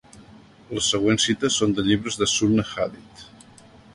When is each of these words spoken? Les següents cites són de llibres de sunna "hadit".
Les 0.77 0.87
següents 0.93 1.25
cites 1.29 1.59
són 1.61 1.77
de 1.79 1.85
llibres 1.89 2.19
de 2.21 2.31
sunna 2.33 2.67
"hadit". 2.71 3.25